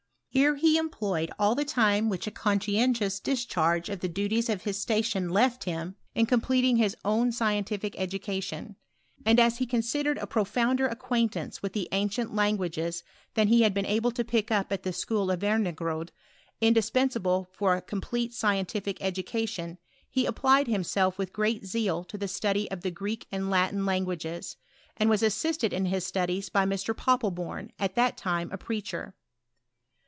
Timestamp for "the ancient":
11.73-12.33